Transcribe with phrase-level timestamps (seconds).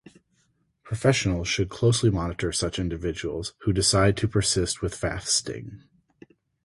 [0.81, 5.83] Professionals should closely monitor such individuals who decide to persist with fasting.